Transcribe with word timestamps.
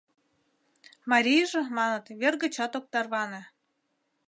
Марийже, 1.11 1.61
маныт, 1.77 2.05
вер 2.19 2.33
гычат 2.43 2.71
ок 2.79 2.85
тарване. 2.93 3.41